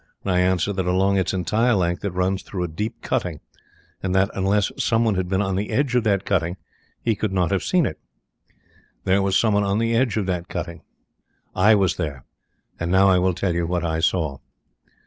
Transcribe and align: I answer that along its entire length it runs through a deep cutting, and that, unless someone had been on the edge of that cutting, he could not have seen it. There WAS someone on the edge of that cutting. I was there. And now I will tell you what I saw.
I 0.25 0.39
answer 0.39 0.73
that 0.73 0.87
along 0.87 1.19
its 1.19 1.31
entire 1.31 1.75
length 1.75 2.03
it 2.03 2.13
runs 2.13 2.41
through 2.41 2.63
a 2.63 2.67
deep 2.67 3.03
cutting, 3.03 3.39
and 4.01 4.15
that, 4.15 4.31
unless 4.33 4.71
someone 4.79 5.13
had 5.13 5.29
been 5.29 5.43
on 5.43 5.55
the 5.55 5.69
edge 5.69 5.93
of 5.93 6.03
that 6.05 6.25
cutting, 6.25 6.57
he 7.03 7.13
could 7.13 7.31
not 7.31 7.51
have 7.51 7.61
seen 7.61 7.85
it. 7.85 7.99
There 9.03 9.21
WAS 9.21 9.37
someone 9.37 9.63
on 9.63 9.77
the 9.77 9.95
edge 9.95 10.17
of 10.17 10.25
that 10.25 10.47
cutting. 10.49 10.81
I 11.55 11.75
was 11.75 11.97
there. 11.97 12.25
And 12.79 12.91
now 12.91 13.09
I 13.09 13.19
will 13.19 13.35
tell 13.35 13.53
you 13.53 13.67
what 13.67 13.85
I 13.85 13.99
saw. 13.99 14.39